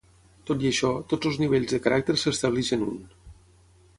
[0.51, 2.99] Tot i això, tots els nivells de caràcters s'estableix en un.